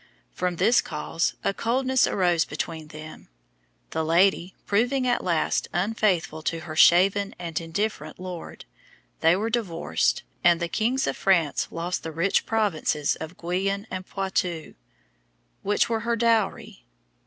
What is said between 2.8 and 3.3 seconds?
them.